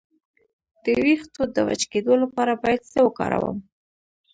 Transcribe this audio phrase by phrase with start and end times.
[0.83, 3.57] د ویښتو د وچ کیدو لپاره باید څه وکاروم؟